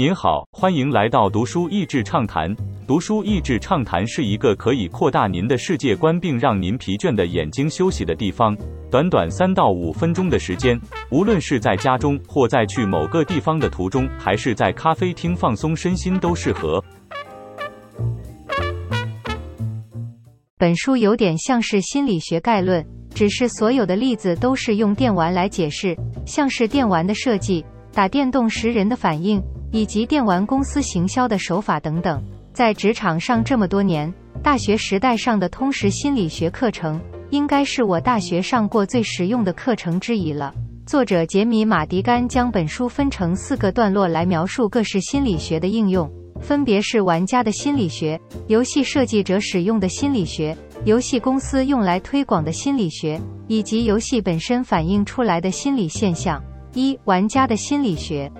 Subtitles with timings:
[0.00, 2.56] 您好，欢迎来到读书益智畅谈。
[2.86, 8.56] 读书益智畅谈是一个可以扩大您的世界观，并让您疲倦的眼睛休息的地方。
[8.90, 16.82] 短短三到五分钟的时间，无论是在家中，或在去某个地方的途中，还是在咖啡厅放松身心，都适合。
[20.56, 22.82] 本书有点像是心理学概论，
[23.14, 25.94] 只是所有的例子都是用电玩来解释，
[26.24, 27.62] 像是电玩的设计、
[27.92, 29.38] 打电动时人的反应。
[29.72, 32.22] 以及电玩公司行销的手法等等，
[32.52, 37.00] 在职场上这么多年，大学时代上的通识心理学课程，
[37.30, 40.54] 应该是我大学上过最实用的课程之一了。
[40.86, 46.10] 作者杰米·马迪甘将本书分成四个段落来描述各式心理学的应用，
[46.40, 56.42] 分别是玩家的心理学、游戏设计者使用的心理学、游戏公司用来推广的心理学，以及游戏本身反映出来的心理现象。
[56.74, 58.30] 一、玩家的心理学。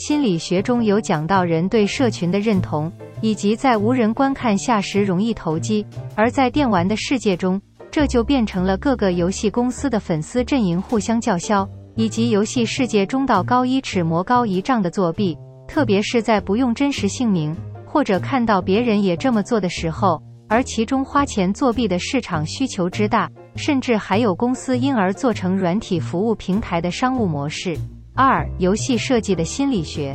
[0.00, 15.36] 心理学中有讲到人对社群的认同，以及在无人观看下时容易投机；而在电玩的世界中，这就变成了各个游戏公司的粉丝阵营互相叫嚣，以及游戏世界中道高一尺魔高一丈的作弊。
[15.68, 27.76] 特别是在不用真实姓名，或者看到别人也这么做的时候，而其中花钱作弊的市场需求之大，甚至还有公司因而做成软体服务平台的商务模式。
[28.22, 30.14] 二、游戏设计的心理学，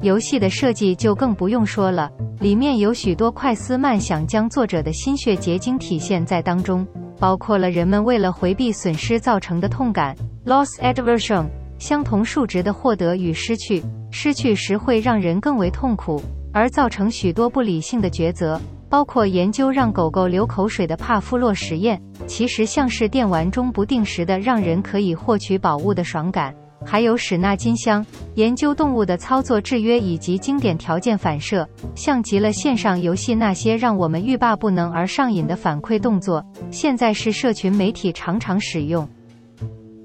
[0.00, 6.86] 游戏的设计就更不用说了，里面有许多快思慢想，将作者的心血结晶体现在当中，
[7.18, 11.44] 包括了人们为了回避损失造成的痛感 （loss aversion），
[11.78, 18.58] 相同数值的获得与失去，失去时会让人更为痛苦，而造成许多不理性的抉择，
[18.88, 26.54] 包括研究让狗狗流口水的帕夫洛实验，其实像是电玩中不定时的让人可以获取宝物的爽感。
[26.84, 28.04] 还有史纳金香
[28.34, 36.44] 研究动物的操作制约以及经典条件反射，像极了线上游戏那些让我们欲罢不能而上瘾的反馈动作。
[36.70, 39.08] 现在是社群媒体常常使用。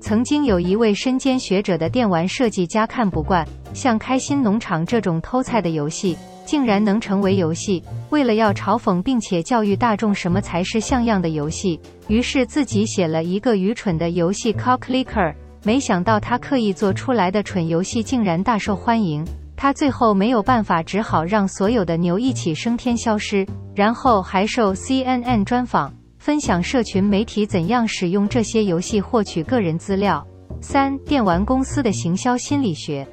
[0.00, 7.80] 曾经有一位身兼学者的电玩设计家看不惯，像开心农场这种偷菜的游戏竟然能成为游戏。
[8.10, 15.34] 为了要嘲讽并且教育大众什么才是像样的游戏，于是自己写了一个愚蠢的游戏 Call Clicker。
[15.64, 19.24] 没想到他刻意做出来的蠢游戏竟然大受欢迎，
[19.56, 30.26] 他最后没有办法，只好让所有的牛一起升天消失，然后还受 CNN 专访，分享社群媒体怎样使用这些游戏获取个人资料。
[30.60, 33.06] 三、电玩公司的行销心理学，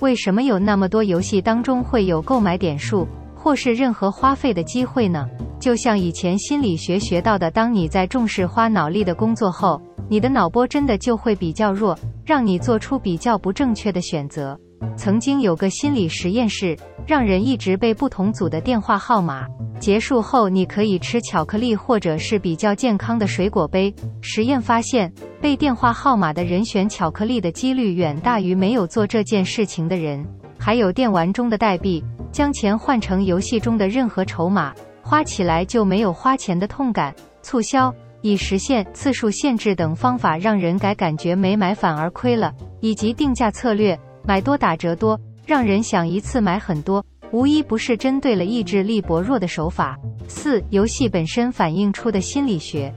[0.00, 3.06] 为什么有那么多游戏当中会有购买点数
[3.36, 5.28] 或是任何花费的机会呢？
[5.60, 9.80] 就像以前心理学学到的，当你在重视花脑力的工作后。
[10.08, 14.58] 你的脑波真的就会比较弱，让你做出比较不正确的选择。
[14.96, 16.76] 曾经有个心理实验室，
[17.06, 19.46] 让人一直背不同组的电话号码，
[19.80, 23.92] 结束后你可以吃巧克力或者是比较健康的水果杯。
[24.20, 25.10] 实验发现，
[25.40, 30.24] 被电话号码的人选巧克力的几率远大于没有做这件事情的人。
[30.58, 34.72] 还有电玩中的代币，将钱换成游戏中的任何筹码，
[35.02, 37.14] 花起来就没有花钱的痛感。
[37.42, 37.92] 促销。
[38.24, 49.98] 以实现次数限制等方法让人改感觉没买反而亏了，以及定价策略买多打折多，让人想一次买很多，无一不是针对了意志力薄弱的手法。
[50.26, 52.90] 四、游戏本身反映出的心理学。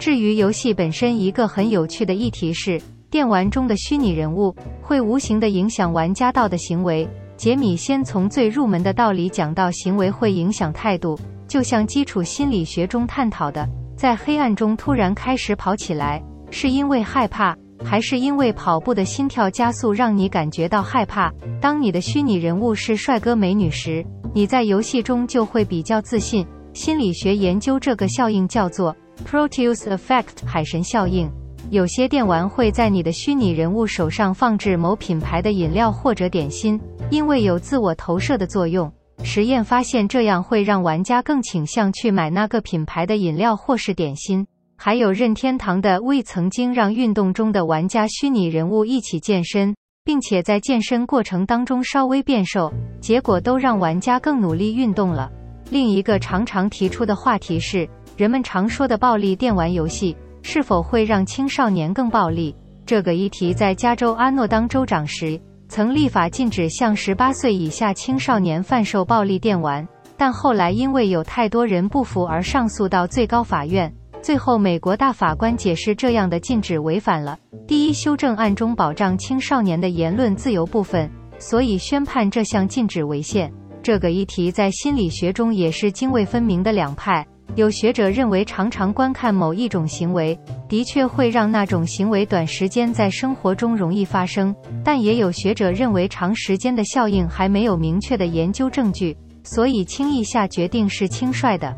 [0.00, 7.08] 至于游戏本身，一个很有趣的议题是，电玩中的虚拟人物会无形的影响玩家道的行为。
[7.36, 11.16] 杰米先从最入门的道理讲到行为会影响态度，
[11.46, 13.64] 就像基础心理学中探讨的。
[13.96, 21.32] 在黑暗中突然开始跑起来，是因为害怕，还是因为跑步的心跳加速让你感觉到害怕？
[21.62, 26.46] 当你的虚拟人物是帅哥美女时，你在游戏中就会比较自信。
[26.74, 28.94] 心理学研究这个效应叫做
[29.26, 31.30] Proteus Effect（ 海神效应）。
[31.70, 36.78] 有些电玩会在你的虚拟人物手上放置某品牌的饮料或者点心，
[37.10, 38.92] 因为有自我投射的作用。
[39.22, 44.46] 实验发现，这样会让玩家更倾向去买那个品牌的饮料或是点心。
[44.76, 49.74] 还有任天堂的 Wii 曾经让运动中的玩家虚拟人物一起健身，
[50.04, 52.70] 并且在健身过程当中稍微变瘦，
[53.00, 55.30] 结果都让玩家更努力运动了。
[55.70, 62.54] 另一个常常提出的话题是，人们常说的暴力电玩游戏是否会让青少年更暴力？
[62.84, 65.40] 这个议题在加州阿诺当州长时。
[65.68, 69.86] 曾立法禁止向十八岁以下青少年贩售暴力电玩，
[70.16, 73.92] 但后来因为有太多人不服而上诉到最高法院。
[74.22, 83.52] 最后，美国大法官解释这样的禁止违反了第一修正案中保障青少年的言论自由部分，所以宣判这项禁止违宪。
[83.82, 87.24] 这个议题在心理学中也是泾渭分明的两派。
[87.54, 90.38] 有学者认为，常常观看某一种行为，
[90.68, 94.52] 的确会让那种行为短时间在生活中容易发生；
[94.84, 101.74] 但也有学者认为，长时间的效应还没有明确的研究证据，所以轻易下决定是轻率的。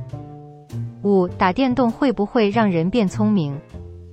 [1.05, 3.57] 五，打电动会不会让人变聪明？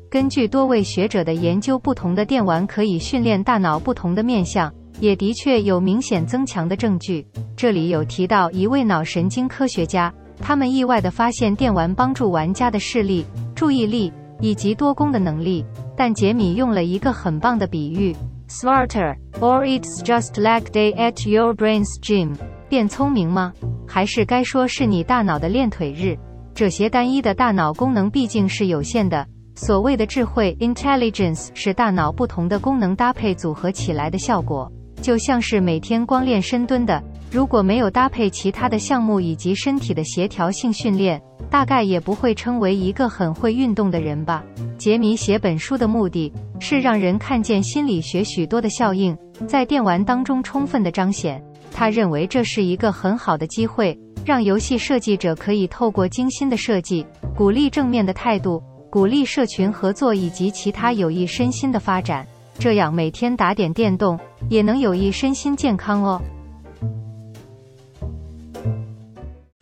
[0.07, 4.71] 根据多位学者的研究，不同的电玩可以训练大脑不同的面相。
[5.01, 7.27] 也的确有明显增强的证据。
[7.57, 15.65] 这里有提到一位脑神经科学家，他们意外地发现电玩帮助玩家的视力、注意力以及多功的能力。
[15.97, 18.15] 但杰米用了一个很棒的比喻
[18.49, 22.35] ：smarter or it's just leg day at your brain's gym。
[22.67, 23.53] 变聪明吗？
[23.87, 26.17] 还是该说是你大脑的练腿日？
[26.53, 29.25] 这些单一的大脑功能毕竟是有限的。
[29.55, 34.69] 所谓的智慧 （intelligence） 是大脑不同的功能搭配组合起来的效果。
[35.01, 44.43] 就像是每天光练深蹲的，如果没有搭配其他的项目以及身体的协调性训练，大概也不会称为一个很会运动的人吧。
[44.77, 49.17] 杰米写本书的目的是让人看见心理学许多的效应
[49.47, 51.43] 在电玩当中充分的彰显。
[51.73, 57.05] 他认为这是一个很好的机会，让游戏设计者可以透过精心的设计，
[57.35, 62.25] 鼓励正面的态度，鼓励社群合作以及其他有益身心的发展。
[62.57, 64.17] 这样每天打点电动
[64.49, 66.21] 也能有益身心健康哦。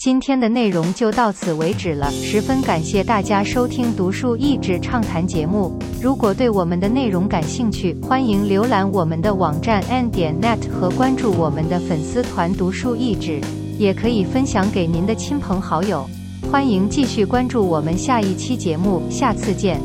[0.04, 5.80] 今天的内容就到此为止了，十分感谢大家收听读书益智畅谈节目。
[6.02, 13.40] 如果对我们的内容感兴趣，欢迎浏览我们的网站 n 点 net 和关注我们的粉丝团读书益智，
[13.80, 16.06] 也可以分享给您的亲朋好友。
[16.52, 19.80] 欢迎继续关注我们下一期节目，下次见。